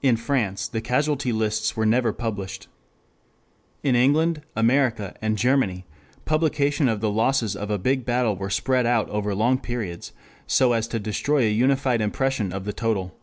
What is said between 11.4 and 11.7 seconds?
a